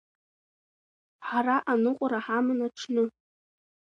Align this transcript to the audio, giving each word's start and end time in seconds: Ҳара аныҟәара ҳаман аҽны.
Ҳара 1.27 1.57
аныҟәара 1.71 2.19
ҳаман 2.25 2.59
аҽны. 2.67 3.03